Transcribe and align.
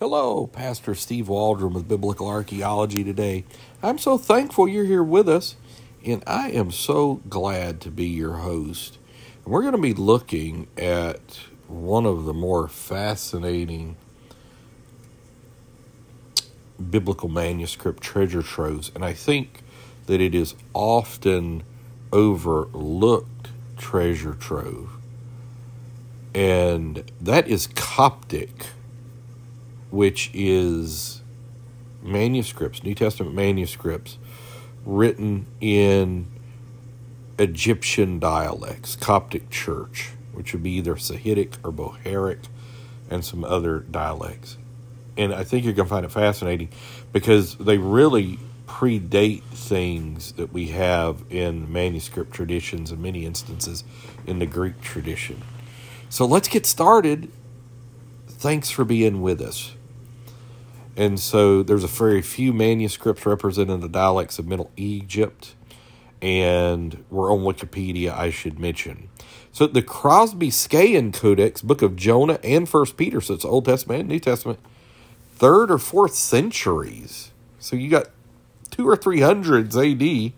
Hello, 0.00 0.46
Pastor 0.46 0.94
Steve 0.94 1.28
Waldron 1.28 1.74
with 1.74 1.86
Biblical 1.86 2.26
Archaeology 2.26 3.04
today. 3.04 3.44
I'm 3.82 3.98
so 3.98 4.16
thankful 4.16 4.66
you're 4.66 4.86
here 4.86 5.02
with 5.02 5.28
us, 5.28 5.56
and 6.02 6.24
I 6.26 6.48
am 6.52 6.70
so 6.70 7.20
glad 7.28 7.82
to 7.82 7.90
be 7.90 8.06
your 8.06 8.36
host. 8.36 8.96
And 9.44 9.52
we're 9.52 9.60
going 9.60 9.74
to 9.74 9.78
be 9.78 9.92
looking 9.92 10.68
at 10.78 11.40
one 11.68 12.06
of 12.06 12.24
the 12.24 12.32
more 12.32 12.66
fascinating 12.66 13.96
biblical 16.88 17.28
manuscript 17.28 18.02
treasure 18.02 18.42
troves, 18.42 18.90
and 18.94 19.04
I 19.04 19.12
think 19.12 19.60
that 20.06 20.18
it 20.18 20.34
is 20.34 20.54
often 20.72 21.62
overlooked 22.10 23.50
treasure 23.76 24.32
trove. 24.32 24.96
And 26.34 27.04
that 27.20 27.48
is 27.48 27.66
Coptic 27.66 28.68
which 29.90 30.30
is 30.32 31.22
manuscripts, 32.02 32.82
New 32.82 32.94
Testament 32.94 33.34
manuscripts, 33.34 34.18
written 34.84 35.46
in 35.60 36.26
Egyptian 37.38 38.18
dialects, 38.18 38.96
Coptic 38.96 39.50
Church, 39.50 40.10
which 40.32 40.52
would 40.52 40.62
be 40.62 40.72
either 40.72 40.94
Sahidic 40.94 41.54
or 41.64 41.72
Bohairic, 41.72 42.46
and 43.08 43.24
some 43.24 43.44
other 43.44 43.80
dialects. 43.80 44.56
And 45.16 45.34
I 45.34 45.44
think 45.44 45.64
you're 45.64 45.74
going 45.74 45.88
to 45.88 45.94
find 45.94 46.06
it 46.06 46.12
fascinating 46.12 46.70
because 47.12 47.56
they 47.56 47.78
really 47.78 48.38
predate 48.66 49.42
things 49.42 50.32
that 50.32 50.52
we 50.52 50.68
have 50.68 51.24
in 51.28 51.70
manuscript 51.72 52.32
traditions 52.32 52.92
in 52.92 53.02
many 53.02 53.26
instances 53.26 53.84
in 54.26 54.38
the 54.38 54.46
Greek 54.46 54.80
tradition. 54.80 55.42
So 56.08 56.24
let's 56.24 56.48
get 56.48 56.66
started. 56.66 57.30
Thanks 58.28 58.70
for 58.70 58.84
being 58.84 59.20
with 59.22 59.40
us. 59.40 59.74
And 60.96 61.18
so 61.18 61.62
there's 61.62 61.84
a 61.84 61.88
very 61.88 62.22
few 62.22 62.52
manuscripts 62.52 63.24
representing 63.24 63.80
the 63.80 63.88
dialects 63.88 64.38
of 64.38 64.46
Middle 64.46 64.70
Egypt, 64.76 65.54
and 66.20 67.04
we're 67.10 67.32
on 67.32 67.40
Wikipedia, 67.40 68.16
I 68.16 68.30
should 68.30 68.58
mention. 68.58 69.08
So 69.52 69.66
the 69.66 69.82
Crosby 69.82 70.50
Schøyen 70.50 71.12
Codex, 71.12 71.62
Book 71.62 71.82
of 71.82 71.96
Jonah 71.96 72.38
and 72.44 72.68
First 72.68 72.96
Peter, 72.96 73.20
so 73.20 73.34
it's 73.34 73.44
Old 73.44 73.64
Testament 73.64 74.00
and 74.00 74.08
New 74.08 74.20
Testament, 74.20 74.58
third 75.36 75.70
or 75.70 75.78
fourth 75.78 76.14
centuries. 76.14 77.30
So 77.58 77.76
you 77.76 77.88
got 77.88 78.08
two 78.70 78.88
or 78.88 78.96
three 78.96 79.20
hundreds 79.20 79.76
AD, 79.76 80.32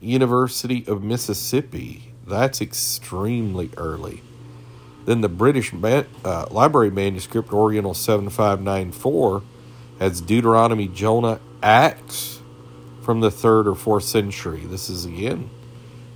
University 0.00 0.84
of 0.86 1.02
Mississippi. 1.02 2.12
That's 2.26 2.60
extremely 2.60 3.70
early. 3.76 4.22
Then 5.04 5.20
the 5.20 5.28
British 5.28 5.72
uh, 5.74 6.46
Library 6.50 6.90
manuscript, 6.90 7.52
Oriental 7.52 7.94
7594, 7.94 9.42
as 10.00 10.22
Deuteronomy, 10.22 10.88
Jonah, 10.88 11.38
Acts 11.62 12.40
from 13.02 13.20
the 13.20 13.30
third 13.30 13.68
or 13.68 13.74
fourth 13.74 14.04
century. 14.04 14.60
This 14.60 14.88
is 14.88 15.04
again 15.04 15.50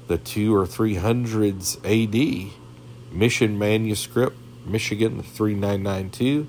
the 0.08 0.16
two 0.18 0.56
or 0.56 0.66
three 0.66 0.96
hundreds 0.96 1.76
AD. 1.84 2.16
Mission 3.12 3.58
manuscript, 3.58 4.36
Michigan 4.66 5.22
3992, 5.22 6.48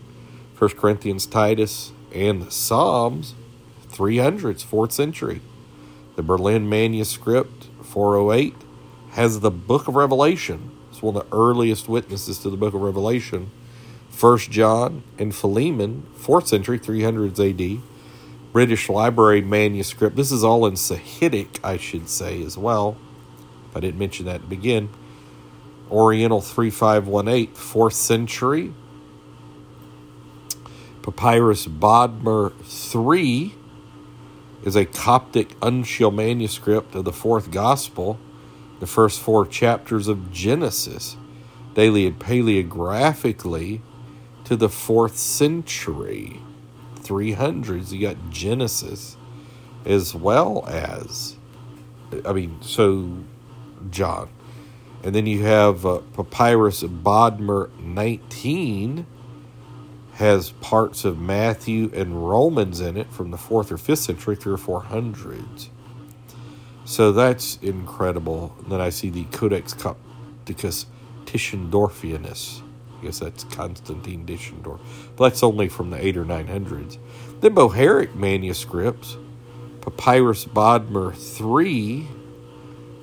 1 0.57 0.69
Corinthians, 0.71 1.27
Titus, 1.27 1.91
and 2.11 2.41
the 2.41 2.49
Psalms, 2.49 3.35
300s, 3.91 4.63
fourth 4.63 4.91
century. 4.91 5.41
The 6.15 6.23
Berlin 6.23 6.67
manuscript, 6.67 7.67
408, 7.83 8.55
has 9.11 9.41
the 9.41 9.51
book 9.51 9.87
of 9.87 9.95
Revelation. 9.95 10.71
It's 10.89 11.03
one 11.03 11.15
of 11.15 11.29
the 11.29 11.35
earliest 11.35 11.87
witnesses 11.87 12.39
to 12.39 12.49
the 12.49 12.57
book 12.57 12.73
of 12.73 12.81
Revelation 12.81 13.51
First 14.09 14.49
John 14.51 15.03
and 15.17 15.35
Philemon, 15.35 16.07
4th 16.17 16.47
century, 16.47 16.79
300s 16.79 17.39
AD. 17.39 17.81
British 18.55 18.87
Library 18.87 19.41
manuscript. 19.41 20.15
This 20.15 20.31
is 20.31 20.41
all 20.41 20.65
in 20.65 20.75
Sahidic, 20.75 21.59
I 21.61 21.75
should 21.75 22.07
say, 22.07 22.41
as 22.41 22.57
well. 22.57 22.95
I 23.75 23.81
didn't 23.81 23.99
mention 23.99 24.25
that 24.27 24.43
to 24.43 24.47
begin. 24.47 24.87
Oriental 25.91 26.39
3518, 26.39 27.53
4th 27.53 27.91
century. 27.91 28.73
Papyrus 31.01 31.67
Bodmer 31.67 32.53
3 32.63 33.55
is 34.63 34.77
a 34.77 34.85
Coptic 34.85 35.59
uncial 35.59 36.13
manuscript 36.13 36.95
of 36.95 37.03
the 37.03 37.11
fourth 37.11 37.51
gospel, 37.51 38.17
the 38.79 38.87
first 38.87 39.19
four 39.19 39.45
chapters 39.45 40.07
of 40.07 40.31
Genesis. 40.31 41.17
Daily 41.73 42.07
and 42.07 42.17
paleographically, 42.17 43.81
to 44.45 44.55
the 44.55 44.69
fourth 44.69 45.17
century, 45.17 46.39
300s. 47.01 47.91
You 47.91 48.01
got 48.07 48.29
Genesis 48.29 49.17
as 49.85 50.15
well 50.15 50.65
as, 50.67 51.35
I 52.25 52.33
mean, 52.33 52.61
so 52.61 53.17
John. 53.89 54.29
And 55.03 55.13
then 55.13 55.27
you 55.27 55.43
have 55.43 55.85
uh, 55.85 55.99
Papyrus 56.13 56.81
Bodmer 56.83 57.69
19 57.79 59.05
has 60.13 60.51
parts 60.51 61.03
of 61.03 61.19
Matthew 61.19 61.91
and 61.93 62.27
Romans 62.27 62.79
in 62.79 62.95
it 62.95 63.11
from 63.11 63.31
the 63.31 63.37
fourth 63.37 63.71
or 63.71 63.77
fifth 63.77 63.99
century, 63.99 64.35
three 64.35 64.53
or 64.53 64.57
four 64.57 64.83
hundreds. 64.83 65.69
So 66.85 67.11
that's 67.11 67.57
incredible. 67.61 68.55
And 68.61 68.71
then 68.71 68.79
I 68.79 68.89
see 68.89 69.09
the 69.09 69.25
Codex 69.25 69.73
Copticus 69.73 70.85
Tischendorfianus 71.25 72.61
guess 73.05 73.19
that's 73.19 73.43
Constantine 73.45 74.25
Tischendorf. 74.25 74.79
But 75.15 75.29
that's 75.29 75.43
only 75.43 75.69
from 75.69 75.91
the 75.91 76.03
8 76.03 76.17
or 76.17 76.25
900s. 76.25 76.97
Then 77.41 77.53
Bohairic 77.53 78.15
manuscripts, 78.15 79.17
Papyrus 79.81 80.45
Bodmer 80.45 81.15
3, 81.15 82.01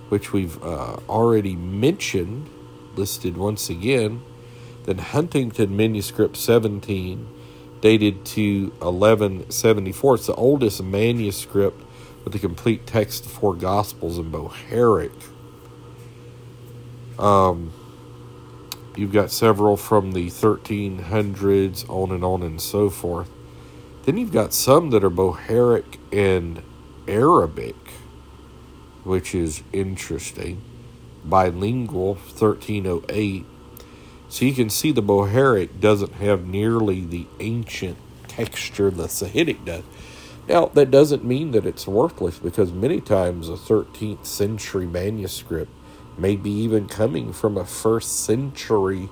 which 0.08 0.32
we've 0.32 0.62
uh, 0.62 0.96
already 1.08 1.54
mentioned, 1.54 2.50
listed 2.96 3.36
once 3.36 3.70
again. 3.70 4.22
Then 4.84 4.98
Huntington 4.98 5.76
Manuscript 5.76 6.36
17, 6.36 7.28
dated 7.80 8.24
to 8.26 8.72
1174. 8.80 10.14
It's 10.16 10.26
the 10.26 10.34
oldest 10.34 10.82
manuscript 10.82 11.80
with 12.24 12.32
the 12.32 12.38
complete 12.40 12.86
text 12.86 13.24
of 13.26 13.30
four 13.30 13.54
Gospels 13.54 14.18
in 14.18 14.32
Bohairic. 14.32 15.12
Um, 17.18 17.72
You've 18.94 19.12
got 19.12 19.30
several 19.30 19.76
from 19.78 20.12
the 20.12 20.26
1300s, 20.26 21.88
on 21.88 22.10
and 22.10 22.22
on 22.22 22.42
and 22.42 22.60
so 22.60 22.90
forth. 22.90 23.30
Then 24.04 24.18
you've 24.18 24.32
got 24.32 24.52
some 24.52 24.90
that 24.90 25.02
are 25.02 25.10
Bohairic 25.10 25.98
and 26.12 26.62
Arabic, 27.08 27.76
which 29.04 29.34
is 29.34 29.62
interesting. 29.72 30.60
Bilingual, 31.24 32.14
1308. 32.14 33.46
So 34.28 34.44
you 34.44 34.52
can 34.52 34.68
see 34.68 34.92
the 34.92 35.02
Bohairic 35.02 35.80
doesn't 35.80 36.14
have 36.14 36.46
nearly 36.46 37.00
the 37.00 37.26
ancient 37.40 37.98
texture 38.28 38.90
the 38.90 39.06
Sahidic 39.06 39.64
does. 39.64 39.84
Now, 40.48 40.66
that 40.66 40.90
doesn't 40.90 41.24
mean 41.24 41.52
that 41.52 41.64
it's 41.64 41.86
worthless 41.86 42.38
because 42.38 42.72
many 42.72 43.00
times 43.00 43.48
a 43.48 43.52
13th 43.52 44.26
century 44.26 44.86
manuscript 44.86 45.70
maybe 46.22 46.50
even 46.50 46.86
coming 46.86 47.32
from 47.32 47.58
a 47.58 47.64
first 47.64 48.24
century 48.24 49.08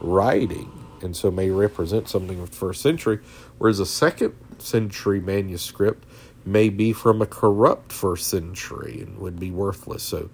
writing, 0.00 0.72
and 1.02 1.14
so 1.14 1.30
may 1.30 1.50
represent 1.50 2.08
something 2.08 2.40
of 2.40 2.50
the 2.50 2.56
first 2.56 2.80
century, 2.80 3.20
whereas 3.58 3.78
a 3.78 3.86
second 3.86 4.34
century 4.58 5.20
manuscript 5.20 6.04
may 6.44 6.70
be 6.70 6.92
from 6.92 7.20
a 7.20 7.26
corrupt 7.26 7.92
first 7.92 8.26
century 8.28 9.00
and 9.00 9.18
would 9.18 9.38
be 9.38 9.50
worthless. 9.50 10.02
So 10.02 10.30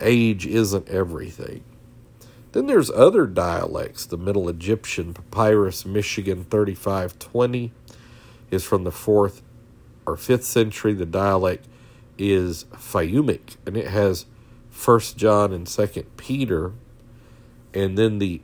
age 0.00 0.46
isn't 0.46 0.88
everything. 0.88 1.64
Then 2.52 2.66
there's 2.66 2.90
other 2.90 3.26
dialects. 3.26 4.06
The 4.06 4.18
Middle 4.18 4.48
Egyptian 4.48 5.12
Papyrus, 5.14 5.84
Michigan 5.84 6.44
3520, 6.44 7.72
is 8.50 8.62
from 8.62 8.84
the 8.84 8.90
4th 8.90 9.40
or 10.06 10.16
5th 10.16 10.44
century. 10.44 10.92
The 10.92 11.06
dialect 11.06 11.66
is 12.18 12.64
Fayumic, 12.74 13.56
and 13.66 13.76
it 13.76 13.88
has 13.88 14.26
First 14.72 15.16
John 15.16 15.52
and 15.52 15.68
Second 15.68 16.16
Peter, 16.16 16.72
and 17.72 17.96
then 17.96 18.18
the 18.18 18.40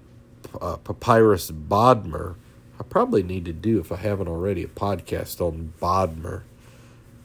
uh, 0.60 0.76
Papyrus 0.76 1.50
Bodmer. 1.50 2.36
I 2.78 2.84
probably 2.84 3.24
need 3.24 3.44
to 3.46 3.52
do, 3.52 3.80
if 3.80 3.90
I 3.90 3.96
haven't 3.96 4.28
already, 4.28 4.62
a 4.62 4.68
podcast 4.68 5.40
on 5.40 5.72
Bodmer. 5.80 6.42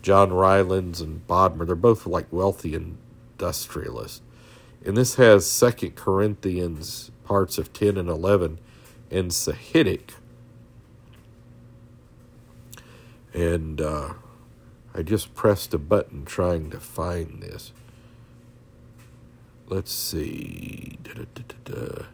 John 0.02 0.32
Rylands 0.32 1.00
and 1.00 1.26
Bodmer. 1.28 1.68
They're 1.68 1.76
both 1.76 2.08
like 2.08 2.26
wealthy 2.32 2.74
industrialists. 2.74 4.22
And 4.86 4.98
this 4.98 5.16
has 5.16 5.50
Second 5.50 5.96
Corinthians 5.96 7.12
parts 7.24 7.58
of 7.58 7.72
10 7.72 7.98
and 7.98 8.10
11 8.10 8.58
and 9.12 9.32
Sahidic. 9.32 10.16
And 13.34 13.80
uh, 13.80 14.14
I 14.96 15.04
just 15.04 15.36
pressed 15.36 15.74
a 15.74 15.78
button 15.78 16.26
trying 16.26 16.70
to 16.72 16.80
find 16.80 17.42
this 17.42 17.72
let's 19.74 19.92
see. 19.92 21.00
Da-da-da-da-da. 21.04 22.06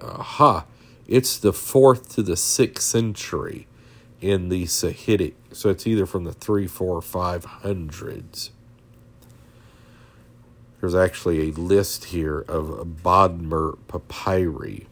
Aha. 0.00 0.66
It's 1.06 1.36
the 1.38 1.52
fourth 1.52 2.08
to 2.14 2.22
the 2.22 2.36
sixth 2.36 2.82
century 2.82 3.68
in 4.20 4.48
the 4.48 4.64
Sahidic. 4.64 5.34
So 5.52 5.70
it's 5.70 5.86
either 5.86 6.06
from 6.06 6.24
the 6.24 6.32
three, 6.32 6.66
four, 6.66 7.00
five 7.02 7.44
hundreds. 7.44 8.50
There's 10.80 10.94
actually 10.94 11.48
a 11.48 11.52
list 11.52 12.06
here 12.06 12.40
of 12.40 12.86
Bodmer 13.02 13.78
papyri. 13.86 14.88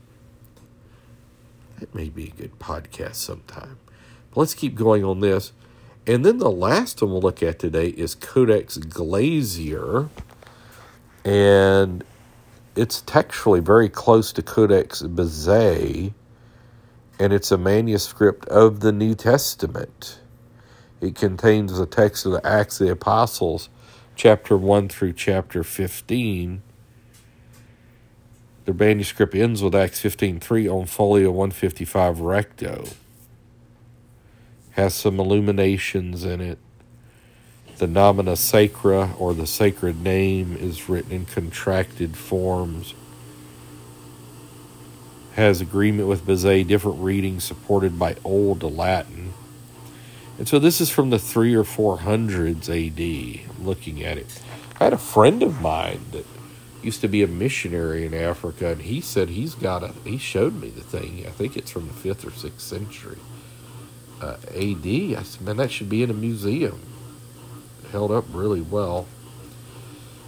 That 1.81 1.95
may 1.95 2.09
be 2.09 2.29
a 2.29 2.31
good 2.31 2.59
podcast 2.59 3.17
sometime. 3.17 3.79
But 4.31 4.41
let's 4.41 4.55
keep 4.55 4.77
going 4.77 5.05
on 5.05 5.21
this. 5.21 5.53
And 6.07 6.25
then 6.25 6.39
the 6.39 6.51
last 6.51 7.01
one 7.01 7.13
we'll 7.13 7.21
look 7.21 7.43
at 7.43 7.59
today 7.59 7.89
is 7.89 8.15
Codex 8.15 8.77
Glazier. 8.77 10.09
And 11.25 12.05
it's 12.75 13.03
textually 13.03 13.61
very 13.61 13.89
close 13.89 14.33
to 14.33 14.43
Codex 14.43 15.03
Bezae, 15.03 16.15
and 17.19 17.33
it's 17.33 17.53
a 17.53 17.59
manuscript 17.59 18.47
of 18.47 18.81
the 18.81 18.93
New 18.93 19.15
Testament. 19.15 20.21
It 21.01 21.15
contains 21.15 21.77
the 21.77 21.87
text 21.87 22.25
of 22.25 22.33
the 22.33 22.47
Acts 22.47 22.81
of 22.81 22.87
the 22.87 22.93
Apostles, 22.93 23.69
chapter 24.17 24.57
1 24.57 24.89
through 24.89 25.13
chapter 25.13 25.63
15. 25.63 26.63
The 28.65 28.75
manuscript 28.75 29.35
ends 29.35 29.63
with 29.63 29.75
Acts 29.75 30.01
15.3 30.01 30.73
on 30.73 30.87
folio 30.87 31.31
155 31.31 32.21
recto. 32.21 32.85
Has 34.73 34.95
some 34.95 35.21
illuminations 35.21 36.25
in 36.25 36.41
it. 36.41 36.59
The 37.77 37.87
nomina 37.87 38.37
sacra, 38.37 39.15
or 39.19 39.35
the 39.35 39.47
sacred 39.47 40.03
name, 40.03 40.57
is 40.57 40.89
written 40.89 41.13
in 41.13 41.27
contracted 41.27 42.17
forms. 42.17 42.95
Has 45.35 45.61
agreement 45.61 46.09
with 46.09 46.25
Bezae, 46.25 46.67
different 46.67 47.01
readings 47.01 47.45
supported 47.45 47.99
by 47.99 48.17
Old 48.25 48.63
Latin. 48.63 49.35
And 50.39 50.49
so 50.49 50.59
this 50.59 50.81
is 50.81 50.89
from 50.89 51.11
the 51.11 51.19
three 51.19 51.55
or 51.55 51.65
four 51.65 51.99
hundreds 51.99 52.71
AD. 52.71 53.01
Looking 53.61 54.03
at 54.03 54.17
it. 54.17 54.41
I 54.81 54.85
had 54.85 54.95
a 54.95 54.99
friend 54.99 55.43
of 55.43 55.61
mine 55.61 56.01
that 56.13 56.27
used 56.83 57.03
to 57.03 57.09
be 57.09 57.23
a 57.23 57.29
missionary 57.29 58.07
in 58.07 58.15
Africa, 58.15 58.69
and 58.69 58.83
he 58.83 59.03
said 59.03 59.29
he's 59.29 59.55
got 59.55 59.83
a. 59.83 59.93
He 60.05 60.17
showed 60.17 60.55
me 60.55 60.71
the 60.71 60.81
thing. 60.81 61.25
I 61.27 61.31
think 61.31 61.59
it's 61.59 61.71
from 61.71 61.89
the 61.89 61.95
fifth 61.95 62.27
or 62.27 62.31
sixth 62.31 62.63
century 62.63 63.19
uh, 64.23 64.37
AD. 64.55 64.87
I 64.87 65.23
said, 65.23 65.43
man, 65.43 65.57
that 65.59 65.71
should 65.71 65.91
be 65.91 66.03
in 66.03 66.11
a 66.11 66.15
museum 66.15 66.81
held 67.93 68.11
up 68.11 68.25
really 68.33 68.61
well. 68.61 69.07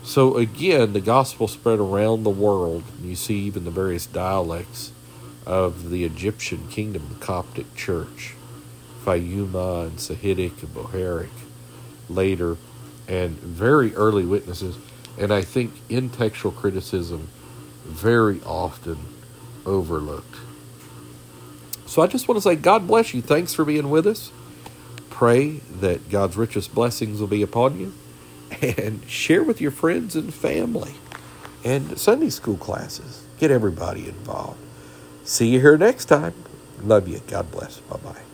So 0.04 0.36
again, 0.36 0.92
the 0.92 1.00
gospel 1.00 1.48
spread 1.48 1.80
around 1.80 2.22
the 2.22 2.30
world. 2.30 2.84
You 3.02 3.16
see 3.16 3.38
even 3.40 3.64
the 3.64 3.70
various 3.70 4.06
dialects 4.06 4.92
of 5.46 5.90
the 5.90 6.04
Egyptian 6.04 6.68
kingdom, 6.68 7.08
the 7.08 7.24
Coptic 7.24 7.74
Church, 7.74 8.34
Fayuma 9.04 9.86
and 9.86 9.98
Sahidic 9.98 10.62
and 10.62 10.74
Bohairic 10.74 11.30
later, 12.08 12.58
and 13.08 13.38
very 13.38 13.94
early 13.94 14.26
witnesses. 14.26 14.76
And 15.18 15.32
I 15.32 15.42
think 15.42 15.72
in 15.88 16.10
textual 16.10 16.52
criticism, 16.52 17.28
very 17.84 18.40
often 18.44 18.98
overlooked. 19.64 20.36
So 21.86 22.02
I 22.02 22.06
just 22.06 22.28
want 22.28 22.38
to 22.38 22.42
say, 22.42 22.56
God 22.56 22.86
bless 22.86 23.14
you. 23.14 23.22
Thanks 23.22 23.54
for 23.54 23.64
being 23.64 23.90
with 23.90 24.06
us 24.06 24.32
pray 25.14 25.60
that 25.80 26.10
God's 26.10 26.36
richest 26.36 26.74
blessings 26.74 27.20
will 27.20 27.28
be 27.28 27.42
upon 27.42 27.78
you 27.78 27.94
and 28.62 29.08
share 29.08 29.44
with 29.44 29.60
your 29.60 29.70
friends 29.70 30.16
and 30.16 30.34
family 30.34 30.94
and 31.64 31.98
Sunday 31.98 32.30
school 32.30 32.56
classes. 32.56 33.24
Get 33.38 33.50
everybody 33.50 34.08
involved. 34.08 34.58
See 35.24 35.48
you 35.48 35.60
here 35.60 35.78
next 35.78 36.06
time. 36.06 36.34
Love 36.82 37.08
you. 37.08 37.20
God 37.28 37.50
bless. 37.52 37.78
Bye 37.80 37.96
bye. 37.98 38.33